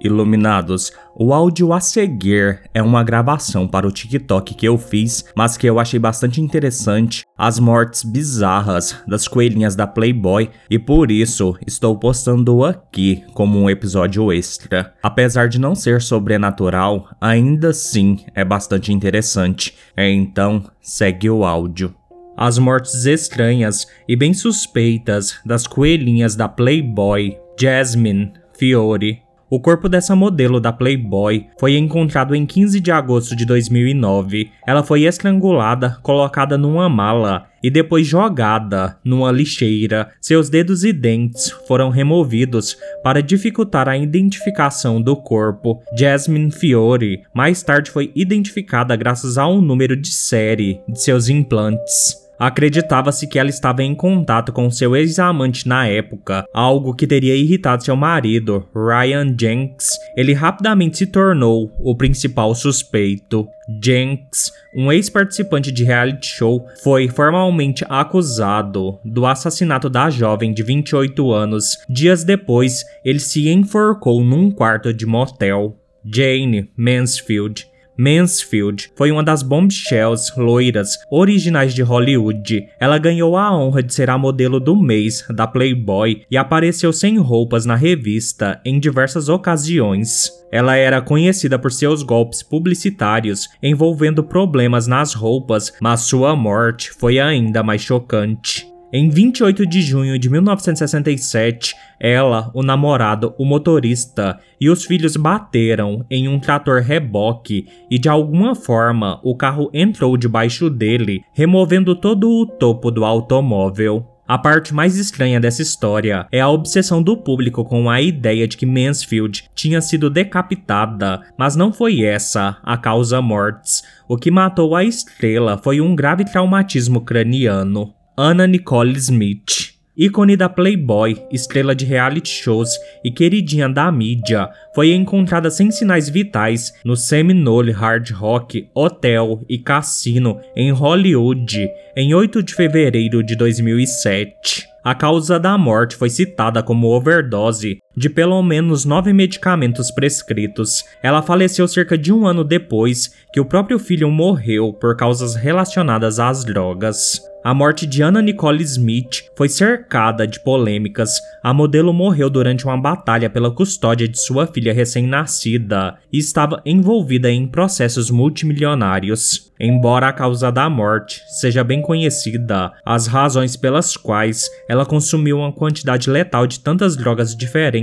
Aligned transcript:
Iluminados, 0.00 0.92
o 1.14 1.34
áudio 1.34 1.72
a 1.72 1.80
seguir 1.80 2.62
é 2.72 2.82
uma 2.82 3.04
gravação 3.04 3.68
para 3.68 3.86
o 3.86 3.92
TikTok 3.92 4.54
que 4.54 4.66
eu 4.66 4.78
fiz, 4.78 5.24
mas 5.36 5.58
que 5.58 5.66
eu 5.66 5.78
achei 5.78 6.00
bastante 6.00 6.40
interessante, 6.40 7.24
as 7.36 7.58
mortes 7.58 8.02
bizarras 8.02 8.96
das 9.06 9.28
coelhinhas 9.28 9.76
da 9.76 9.86
Playboy, 9.86 10.48
e 10.70 10.78
por 10.78 11.10
isso 11.10 11.54
estou 11.66 11.98
postando 11.98 12.64
aqui 12.64 13.22
como 13.34 13.58
um 13.58 13.68
episódio 13.68 14.32
extra. 14.32 14.94
Apesar 15.02 15.48
de 15.48 15.60
não 15.60 15.74
ser 15.74 16.00
sobrenatural, 16.00 17.08
ainda 17.20 17.68
assim 17.68 18.20
é 18.34 18.44
bastante 18.44 18.92
interessante, 18.92 19.74
então 19.96 20.64
segue 20.80 21.28
o 21.28 21.44
áudio. 21.44 21.94
As 22.36 22.56
mortes 22.58 23.04
estranhas 23.04 23.86
e 24.08 24.16
bem 24.16 24.32
suspeitas 24.32 25.38
das 25.44 25.66
coelhinhas 25.66 26.34
da 26.34 26.48
Playboy, 26.48 27.36
Jasmine, 27.60 28.32
Fiore, 28.56 29.20
o 29.50 29.58
corpo 29.58 29.88
dessa 29.88 30.14
modelo 30.14 30.60
da 30.60 30.72
Playboy 30.72 31.46
foi 31.58 31.76
encontrado 31.76 32.36
em 32.36 32.46
15 32.46 32.78
de 32.78 32.92
agosto 32.92 33.34
de 33.34 33.44
2009. 33.44 34.48
Ela 34.64 34.84
foi 34.84 35.02
estrangulada, 35.02 35.98
colocada 36.02 36.56
numa 36.56 36.88
mala 36.88 37.48
e 37.60 37.68
depois 37.68 38.06
jogada 38.06 38.96
numa 39.04 39.32
lixeira. 39.32 40.12
Seus 40.20 40.48
dedos 40.48 40.84
e 40.84 40.92
dentes 40.92 41.50
foram 41.66 41.90
removidos 41.90 42.76
para 43.02 43.20
dificultar 43.20 43.88
a 43.88 43.98
identificação 43.98 45.02
do 45.02 45.16
corpo. 45.16 45.82
Jasmine 45.98 46.52
Fiore 46.52 47.22
mais 47.34 47.60
tarde 47.62 47.90
foi 47.90 48.12
identificada 48.14 48.94
graças 48.94 49.36
ao 49.36 49.60
número 49.60 49.96
de 49.96 50.12
série 50.12 50.80
de 50.88 51.02
seus 51.02 51.28
implantes. 51.28 52.29
Acreditava-se 52.40 53.26
que 53.26 53.38
ela 53.38 53.50
estava 53.50 53.82
em 53.82 53.94
contato 53.94 54.50
com 54.50 54.70
seu 54.70 54.96
ex-amante 54.96 55.68
na 55.68 55.86
época, 55.86 56.46
algo 56.54 56.94
que 56.94 57.06
teria 57.06 57.36
irritado 57.36 57.84
seu 57.84 57.94
marido, 57.94 58.66
Ryan 58.74 59.36
Jenks. 59.38 59.98
Ele 60.16 60.32
rapidamente 60.32 60.96
se 60.96 61.06
tornou 61.06 61.70
o 61.78 61.94
principal 61.94 62.54
suspeito. 62.54 63.46
Jenks, 63.84 64.50
um 64.74 64.90
ex-participante 64.90 65.70
de 65.70 65.84
reality 65.84 66.28
show, 66.28 66.66
foi 66.82 67.08
formalmente 67.08 67.84
acusado 67.90 68.98
do 69.04 69.26
assassinato 69.26 69.90
da 69.90 70.08
jovem 70.08 70.54
de 70.54 70.62
28 70.62 71.30
anos. 71.30 71.76
Dias 71.90 72.24
depois, 72.24 72.84
ele 73.04 73.20
se 73.20 73.50
enforcou 73.50 74.24
num 74.24 74.50
quarto 74.50 74.94
de 74.94 75.04
motel. 75.04 75.76
Jane 76.02 76.70
Mansfield 76.76 77.69
Mansfield 78.00 78.90
foi 78.96 79.12
uma 79.12 79.22
das 79.22 79.42
bombshells 79.42 80.32
loiras 80.34 80.96
originais 81.10 81.74
de 81.74 81.82
Hollywood. 81.82 82.66
Ela 82.80 82.96
ganhou 82.96 83.36
a 83.36 83.54
honra 83.54 83.82
de 83.82 83.92
ser 83.92 84.08
a 84.08 84.16
modelo 84.16 84.58
do 84.58 84.74
mês 84.74 85.22
da 85.28 85.46
Playboy 85.46 86.22
e 86.30 86.38
apareceu 86.38 86.94
sem 86.94 87.18
roupas 87.18 87.66
na 87.66 87.76
revista 87.76 88.58
em 88.64 88.80
diversas 88.80 89.28
ocasiões. 89.28 90.30
Ela 90.50 90.76
era 90.76 91.02
conhecida 91.02 91.58
por 91.58 91.70
seus 91.70 92.02
golpes 92.02 92.42
publicitários 92.42 93.48
envolvendo 93.62 94.24
problemas 94.24 94.86
nas 94.86 95.12
roupas, 95.12 95.70
mas 95.78 96.00
sua 96.00 96.34
morte 96.34 96.90
foi 96.90 97.20
ainda 97.20 97.62
mais 97.62 97.82
chocante. 97.82 98.66
Em 98.92 99.08
28 99.08 99.64
de 99.66 99.80
junho 99.82 100.18
de 100.18 100.28
1967, 100.28 101.76
ela, 102.00 102.50
o 102.52 102.60
namorado, 102.60 103.32
o 103.38 103.44
motorista 103.44 104.40
e 104.60 104.68
os 104.68 104.84
filhos 104.84 105.16
bateram 105.16 106.04
em 106.10 106.26
um 106.26 106.40
trator 106.40 106.82
reboque 106.82 107.68
e 107.88 108.00
de 108.00 108.08
alguma 108.08 108.56
forma 108.56 109.20
o 109.22 109.36
carro 109.36 109.70
entrou 109.72 110.16
debaixo 110.16 110.68
dele, 110.68 111.22
removendo 111.32 111.94
todo 111.94 112.28
o 112.28 112.44
topo 112.44 112.90
do 112.90 113.04
automóvel. 113.04 114.04
A 114.26 114.36
parte 114.36 114.74
mais 114.74 114.96
estranha 114.96 115.38
dessa 115.38 115.62
história 115.62 116.26
é 116.32 116.40
a 116.40 116.48
obsessão 116.48 117.00
do 117.00 117.16
público 117.16 117.64
com 117.64 117.88
a 117.88 118.00
ideia 118.00 118.48
de 118.48 118.56
que 118.56 118.66
Mansfield 118.66 119.44
tinha 119.54 119.80
sido 119.80 120.10
decapitada, 120.10 121.20
mas 121.38 121.54
não 121.54 121.72
foi 121.72 122.02
essa 122.02 122.56
a 122.62 122.76
causa 122.76 123.22
mortes. 123.22 123.84
O 124.08 124.16
que 124.16 124.32
matou 124.32 124.74
a 124.74 124.82
estrela 124.82 125.58
foi 125.58 125.80
um 125.80 125.94
grave 125.94 126.24
traumatismo 126.24 127.02
craniano. 127.02 127.94
Anna 128.16 128.46
Nicole 128.46 128.96
Smith. 128.98 129.74
Ícone 129.96 130.36
da 130.36 130.48
Playboy, 130.48 131.16
estrela 131.30 131.74
de 131.74 131.84
reality 131.84 132.28
shows 132.28 132.70
e 133.04 133.10
queridinha 133.10 133.68
da 133.68 133.90
mídia, 133.92 134.48
foi 134.74 134.92
encontrada 134.92 135.50
sem 135.50 135.70
sinais 135.70 136.08
vitais 136.08 136.72
no 136.84 136.96
Seminole 136.96 137.70
Hard 137.70 138.10
Rock 138.10 138.68
Hotel 138.74 139.44
e 139.48 139.58
Cassino 139.58 140.40
em 140.56 140.70
Hollywood 140.70 141.68
em 141.96 142.14
8 142.14 142.42
de 142.42 142.54
fevereiro 142.54 143.22
de 143.22 143.36
2007. 143.36 144.66
A 144.82 144.94
causa 144.94 145.38
da 145.38 145.58
morte 145.58 145.94
foi 145.94 146.08
citada 146.08 146.62
como 146.62 146.88
overdose 146.88 147.78
de 147.96 148.08
pelo 148.08 148.42
menos 148.42 148.84
nove 148.84 149.12
medicamentos 149.12 149.90
prescritos. 149.90 150.84
Ela 151.02 151.22
faleceu 151.22 151.66
cerca 151.66 151.98
de 151.98 152.12
um 152.12 152.26
ano 152.26 152.44
depois 152.44 153.14
que 153.32 153.40
o 153.40 153.44
próprio 153.44 153.78
filho 153.78 154.10
morreu 154.10 154.72
por 154.72 154.96
causas 154.96 155.34
relacionadas 155.34 156.18
às 156.18 156.44
drogas. 156.44 157.20
A 157.42 157.54
morte 157.54 157.86
de 157.86 158.02
Anna 158.02 158.20
Nicole 158.20 158.62
Smith 158.62 159.24
foi 159.34 159.48
cercada 159.48 160.26
de 160.26 160.38
polêmicas. 160.44 161.18
A 161.42 161.54
modelo 161.54 161.90
morreu 161.90 162.28
durante 162.28 162.66
uma 162.66 162.76
batalha 162.76 163.30
pela 163.30 163.50
custódia 163.50 164.06
de 164.06 164.20
sua 164.20 164.46
filha 164.46 164.74
recém-nascida 164.74 165.96
e 166.12 166.18
estava 166.18 166.60
envolvida 166.66 167.30
em 167.30 167.46
processos 167.46 168.10
multimilionários. 168.10 169.50
Embora 169.58 170.08
a 170.08 170.12
causa 170.12 170.52
da 170.52 170.68
morte 170.68 171.22
seja 171.28 171.64
bem 171.64 171.80
conhecida, 171.80 172.72
as 172.84 173.06
razões 173.06 173.56
pelas 173.56 173.96
quais 173.96 174.50
ela 174.68 174.84
consumiu 174.84 175.38
uma 175.38 175.52
quantidade 175.52 176.10
letal 176.10 176.46
de 176.46 176.60
tantas 176.60 176.94
drogas 176.94 177.34
diferentes 177.34 177.80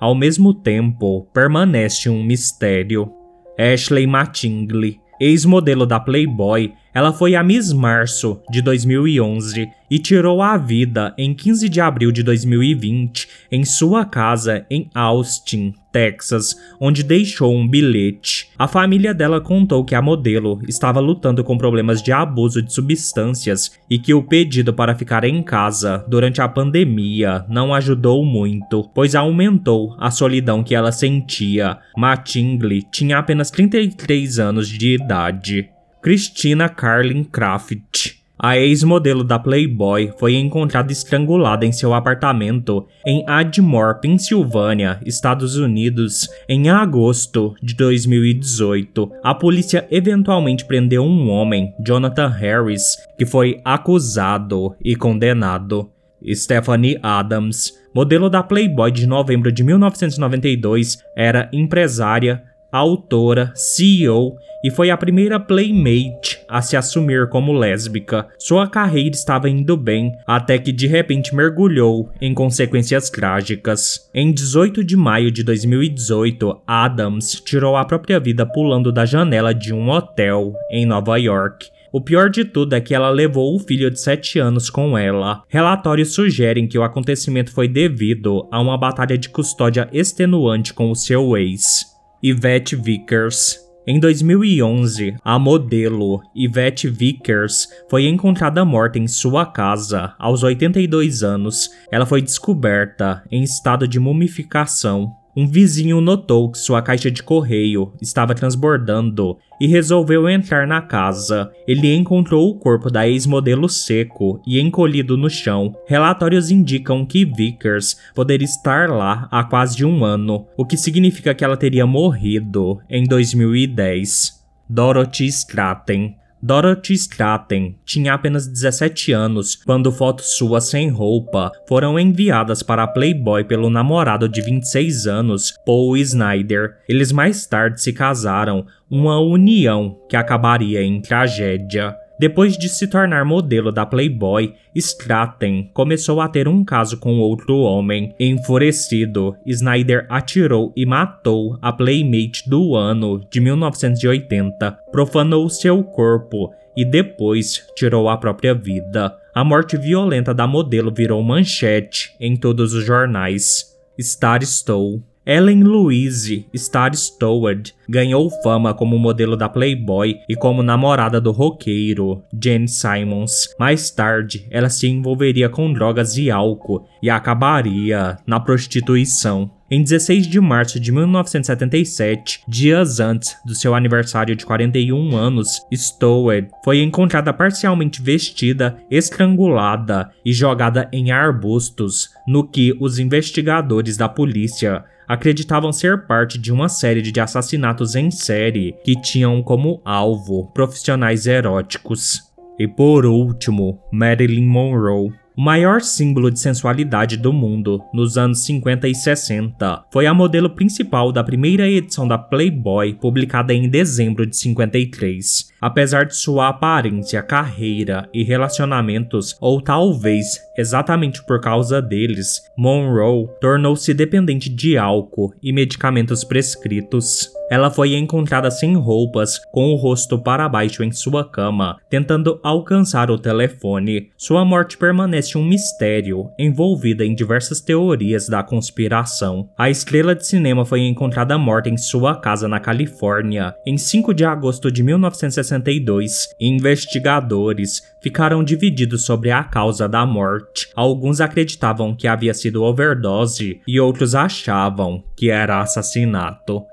ao 0.00 0.14
mesmo 0.14 0.54
tempo 0.54 1.26
permanece 1.32 2.08
um 2.08 2.22
mistério. 2.22 3.10
Ashley 3.58 4.06
Mattingly 4.06 5.04
ex-modelo 5.20 5.86
da 5.86 6.00
Playboy, 6.00 6.72
ela 6.94 7.12
foi 7.12 7.34
a 7.34 7.42
Miss 7.42 7.72
Março 7.72 8.40
de 8.48 8.62
2011 8.62 9.68
e 9.90 9.98
tirou 9.98 10.40
a 10.40 10.56
vida 10.56 11.12
em 11.18 11.34
15 11.34 11.68
de 11.68 11.80
abril 11.80 12.12
de 12.12 12.22
2020 12.22 13.28
em 13.50 13.64
sua 13.64 14.04
casa 14.04 14.64
em 14.70 14.88
Austin, 14.94 15.74
Texas, 15.92 16.56
onde 16.80 17.02
deixou 17.02 17.54
um 17.54 17.66
bilhete. 17.66 18.48
A 18.56 18.68
família 18.68 19.12
dela 19.12 19.40
contou 19.40 19.84
que 19.84 19.94
a 19.94 20.02
modelo 20.02 20.60
estava 20.68 21.00
lutando 21.00 21.42
com 21.42 21.58
problemas 21.58 22.00
de 22.00 22.12
abuso 22.12 22.62
de 22.62 22.72
substâncias 22.72 23.72
e 23.90 23.98
que 23.98 24.14
o 24.14 24.22
pedido 24.22 24.72
para 24.72 24.94
ficar 24.94 25.24
em 25.24 25.42
casa 25.42 26.04
durante 26.08 26.40
a 26.40 26.48
pandemia 26.48 27.44
não 27.48 27.74
ajudou 27.74 28.24
muito, 28.24 28.88
pois 28.94 29.16
aumentou 29.16 29.96
a 29.98 30.12
solidão 30.12 30.62
que 30.62 30.74
ela 30.74 30.92
sentia. 30.92 31.78
Mattingly 31.96 32.82
tinha 32.90 33.18
apenas 33.18 33.50
33 33.50 34.38
anos 34.38 34.68
de 34.68 34.94
idade. 34.94 35.73
Christina 36.04 36.68
Carlin 36.68 37.24
Craft 37.24 38.18
a 38.38 38.58
ex-modelo 38.58 39.24
da 39.24 39.38
Playboy 39.38 40.12
foi 40.18 40.34
encontrada 40.34 40.92
estrangulada 40.92 41.64
em 41.64 41.72
seu 41.72 41.94
apartamento 41.94 42.86
em 43.06 43.24
Admore, 43.26 44.00
Pensilvânia, 44.02 45.00
Estados 45.06 45.56
Unidos, 45.56 46.28
em 46.46 46.68
agosto 46.68 47.54
de 47.62 47.74
2018. 47.74 49.10
A 49.22 49.34
polícia 49.34 49.86
eventualmente 49.90 50.66
prendeu 50.66 51.02
um 51.02 51.30
homem, 51.30 51.72
Jonathan 51.82 52.28
Harris, 52.28 52.98
que 53.16 53.24
foi 53.24 53.62
acusado 53.64 54.76
e 54.84 54.94
condenado. 54.94 55.90
Stephanie 56.34 56.98
Adams, 57.02 57.72
modelo 57.94 58.28
da 58.28 58.42
Playboy 58.42 58.90
de 58.90 59.06
novembro 59.06 59.50
de 59.50 59.62
1992, 59.62 60.98
era 61.16 61.48
empresária, 61.50 62.42
autora, 62.78 63.52
CEO 63.54 64.36
e 64.64 64.70
foi 64.70 64.90
a 64.90 64.96
primeira 64.96 65.38
playmate 65.38 66.40
a 66.48 66.60
se 66.60 66.76
assumir 66.76 67.28
como 67.28 67.52
lésbica. 67.52 68.26
Sua 68.38 68.66
carreira 68.66 69.14
estava 69.14 69.48
indo 69.48 69.76
bem 69.76 70.10
até 70.26 70.58
que 70.58 70.72
de 70.72 70.86
repente 70.86 71.34
mergulhou 71.34 72.10
em 72.20 72.34
consequências 72.34 73.10
trágicas. 73.10 74.10
Em 74.12 74.32
18 74.32 74.82
de 74.82 74.96
maio 74.96 75.30
de 75.30 75.44
2018, 75.44 76.62
Adams 76.66 77.40
tirou 77.44 77.76
a 77.76 77.84
própria 77.84 78.18
vida 78.18 78.44
pulando 78.44 78.90
da 78.90 79.04
janela 79.04 79.54
de 79.54 79.72
um 79.72 79.90
hotel 79.90 80.52
em 80.68 80.84
Nova 80.84 81.16
York. 81.16 81.68
O 81.92 82.00
pior 82.00 82.28
de 82.28 82.44
tudo 82.44 82.74
é 82.74 82.80
que 82.80 82.92
ela 82.92 83.08
levou 83.08 83.54
o 83.54 83.60
filho 83.60 83.88
de 83.88 84.00
7 84.00 84.40
anos 84.40 84.68
com 84.68 84.98
ela. 84.98 85.44
Relatórios 85.48 86.12
sugerem 86.12 86.66
que 86.66 86.76
o 86.76 86.82
acontecimento 86.82 87.52
foi 87.52 87.68
devido 87.68 88.48
a 88.50 88.60
uma 88.60 88.76
batalha 88.76 89.16
de 89.16 89.28
custódia 89.28 89.88
extenuante 89.92 90.74
com 90.74 90.90
o 90.90 90.96
seu 90.96 91.36
ex. 91.36 91.93
Yvette 92.26 92.74
Vickers. 92.74 93.58
Em 93.86 94.00
2011, 94.00 95.14
a 95.22 95.38
modelo 95.38 96.22
Yvette 96.34 96.88
Vickers 96.88 97.68
foi 97.90 98.06
encontrada 98.06 98.64
morta 98.64 98.98
em 98.98 99.06
sua 99.06 99.44
casa 99.44 100.14
aos 100.18 100.42
82 100.42 101.22
anos. 101.22 101.68
Ela 101.92 102.06
foi 102.06 102.22
descoberta 102.22 103.22
em 103.30 103.42
estado 103.42 103.86
de 103.86 104.00
mumificação. 104.00 105.12
Um 105.36 105.46
vizinho 105.46 106.00
notou 106.00 106.50
que 106.50 106.58
sua 106.58 106.80
caixa 106.80 107.10
de 107.10 107.22
correio 107.22 107.92
estava 108.00 108.34
transbordando 108.34 109.36
e 109.60 109.66
resolveu 109.66 110.28
entrar 110.28 110.66
na 110.66 110.80
casa. 110.80 111.50
Ele 111.66 111.94
encontrou 111.94 112.48
o 112.48 112.58
corpo 112.58 112.90
da 112.90 113.08
ex-modelo 113.08 113.68
seco 113.68 114.40
e 114.46 114.60
encolhido 114.60 115.16
no 115.16 115.28
chão. 115.28 115.74
Relatórios 115.86 116.50
indicam 116.50 117.04
que 117.04 117.24
Vickers 117.24 117.96
poderia 118.14 118.44
estar 118.44 118.88
lá 118.88 119.28
há 119.30 119.42
quase 119.42 119.84
um 119.84 120.04
ano, 120.04 120.46
o 120.56 120.64
que 120.64 120.76
significa 120.76 121.34
que 121.34 121.44
ela 121.44 121.56
teria 121.56 121.86
morrido 121.86 122.80
em 122.88 123.04
2010. 123.04 124.44
Dorothy 124.68 125.26
Stratton 125.26 126.14
Dorothy 126.46 126.92
Stratton 126.92 127.74
tinha 127.86 128.12
apenas 128.12 128.46
17 128.46 129.12
anos 129.12 129.56
quando 129.64 129.90
fotos 129.90 130.36
suas 130.36 130.64
sem 130.64 130.90
roupa 130.90 131.50
foram 131.66 131.98
enviadas 131.98 132.62
para 132.62 132.82
a 132.82 132.86
Playboy 132.86 133.44
pelo 133.44 133.70
namorado 133.70 134.28
de 134.28 134.42
26 134.42 135.06
anos, 135.06 135.54
Paul 135.64 135.96
Snyder. 135.96 136.76
Eles 136.86 137.12
mais 137.12 137.46
tarde 137.46 137.80
se 137.80 137.94
casaram, 137.94 138.66
uma 138.90 139.18
união 139.18 139.98
que 140.06 140.16
acabaria 140.16 140.82
em 140.82 141.00
tragédia. 141.00 141.96
Depois 142.18 142.56
de 142.56 142.68
se 142.68 142.86
tornar 142.86 143.24
modelo 143.24 143.72
da 143.72 143.84
Playboy, 143.84 144.54
Stratton 144.74 145.68
começou 145.72 146.20
a 146.20 146.28
ter 146.28 146.46
um 146.46 146.64
caso 146.64 146.98
com 146.98 147.18
outro 147.18 147.58
homem. 147.58 148.14
Enfurecido, 148.18 149.36
Snyder 149.44 150.06
atirou 150.08 150.72
e 150.76 150.86
matou 150.86 151.58
a 151.60 151.72
Playmate 151.72 152.48
do 152.48 152.76
ano 152.76 153.20
de 153.30 153.40
1980, 153.40 154.78
profanou 154.92 155.48
seu 155.48 155.82
corpo 155.82 156.52
e 156.76 156.84
depois 156.84 157.66
tirou 157.74 158.08
a 158.08 158.16
própria 158.16 158.54
vida. 158.54 159.16
A 159.34 159.44
morte 159.44 159.76
violenta 159.76 160.32
da 160.32 160.46
modelo 160.46 160.92
virou 160.92 161.22
manchete 161.22 162.14
em 162.20 162.36
todos 162.36 162.72
os 162.74 162.84
jornais. 162.84 163.74
Star 164.00 164.44
Stowe 164.44 165.02
Ellen 165.26 165.62
Louise 165.62 166.46
Star 166.54 166.94
Stewart 166.94 167.70
ganhou 167.88 168.28
fama 168.42 168.74
como 168.74 168.98
modelo 168.98 169.36
da 169.36 169.48
Playboy 169.48 170.16
e 170.28 170.36
como 170.36 170.62
namorada 170.62 171.18
do 171.18 171.32
roqueiro 171.32 172.22
Gene 172.42 172.68
Simons. 172.68 173.48
Mais 173.58 173.90
tarde, 173.90 174.46
ela 174.50 174.68
se 174.68 174.86
envolveria 174.86 175.48
com 175.48 175.72
drogas 175.72 176.18
e 176.18 176.30
álcool 176.30 176.86
e 177.02 177.08
acabaria 177.08 178.18
na 178.26 178.38
prostituição. 178.38 179.50
Em 179.70 179.82
16 179.82 180.26
de 180.26 180.38
março 180.40 180.78
de 180.78 180.92
1977, 180.92 182.42
dias 182.46 183.00
antes 183.00 183.34
do 183.46 183.54
seu 183.54 183.74
aniversário 183.74 184.36
de 184.36 184.44
41 184.44 185.16
anos, 185.16 185.62
Stewart 185.74 186.48
foi 186.62 186.82
encontrada 186.82 187.32
parcialmente 187.32 188.02
vestida, 188.02 188.76
estrangulada 188.90 190.10
e 190.24 190.34
jogada 190.34 190.86
em 190.92 191.10
arbustos, 191.10 192.10
no 192.28 192.46
que 192.46 192.76
os 192.78 192.98
investigadores 192.98 193.96
da 193.96 194.08
polícia 194.08 194.84
acreditavam 195.08 195.72
ser 195.72 196.06
parte 196.06 196.38
de 196.38 196.52
uma 196.52 196.68
série 196.68 197.02
de 197.02 197.20
assassinatos 197.20 197.94
em 197.94 198.10
série 198.10 198.74
que 198.84 199.00
tinham 199.00 199.42
como 199.42 199.80
alvo 199.84 200.50
profissionais 200.52 201.26
eróticos. 201.26 202.22
E 202.58 202.68
por 202.68 203.04
último, 203.04 203.80
Marilyn 203.92 204.46
Monroe. 204.46 205.12
O 205.36 205.42
maior 205.42 205.80
símbolo 205.80 206.30
de 206.30 206.38
sensualidade 206.38 207.16
do 207.16 207.32
mundo 207.32 207.82
nos 207.92 208.16
anos 208.16 208.44
50 208.44 208.86
e 208.86 208.94
60 208.94 209.86
foi 209.92 210.06
a 210.06 210.14
modelo 210.14 210.48
principal 210.48 211.10
da 211.10 211.24
primeira 211.24 211.68
edição 211.68 212.06
da 212.06 212.16
Playboy, 212.16 212.94
publicada 212.94 213.52
em 213.52 213.68
dezembro 213.68 214.24
de 214.24 214.36
53. 214.36 215.52
Apesar 215.64 216.04
de 216.04 216.14
sua 216.14 216.48
aparência, 216.50 217.22
carreira 217.22 218.06
e 218.12 218.22
relacionamentos, 218.22 219.34
ou 219.40 219.62
talvez 219.62 220.38
exatamente 220.58 221.24
por 221.24 221.40
causa 221.40 221.80
deles, 221.80 222.42
Monroe 222.54 223.30
tornou-se 223.40 223.94
dependente 223.94 224.50
de 224.50 224.76
álcool 224.76 225.32
e 225.42 225.54
medicamentos 225.54 226.22
prescritos. 226.22 227.30
Ela 227.50 227.70
foi 227.70 227.94
encontrada 227.94 228.50
sem 228.50 228.74
roupas, 228.74 229.38
com 229.52 229.72
o 229.72 229.76
rosto 229.76 230.18
para 230.18 230.48
baixo 230.48 230.82
em 230.82 230.92
sua 230.92 231.24
cama, 231.24 231.78
tentando 231.88 232.38
alcançar 232.42 233.10
o 233.10 233.18
telefone. 233.18 234.10
Sua 234.18 234.44
morte 234.44 234.76
permanece 234.76 235.38
um 235.38 235.44
mistério, 235.44 236.28
envolvida 236.38 237.04
em 237.06 237.14
diversas 237.14 237.60
teorias 237.60 238.28
da 238.28 238.42
conspiração. 238.42 239.48
A 239.56 239.70
estrela 239.70 240.14
de 240.14 240.26
cinema 240.26 240.64
foi 240.64 240.80
encontrada 240.80 241.38
morta 241.38 241.70
em 241.70 241.76
sua 241.76 242.16
casa 242.16 242.48
na 242.48 242.60
Califórnia 242.60 243.54
em 243.66 243.78
5 243.78 244.12
de 244.12 244.24
agosto 244.24 244.70
de 244.70 244.82
1960 244.82 245.53
1962, 245.58 246.28
investigadores 246.40 247.82
ficaram 248.02 248.42
divididos 248.42 249.04
sobre 249.04 249.30
a 249.30 249.44
causa 249.44 249.88
da 249.88 250.04
morte. 250.04 250.68
Alguns 250.74 251.20
acreditavam 251.20 251.94
que 251.94 252.06
havia 252.06 252.34
sido 252.34 252.62
overdose 252.62 253.60
e 253.66 253.80
outros 253.80 254.14
achavam 254.14 255.04
que 255.16 255.30
era 255.30 255.60
assassinato. 255.60 256.66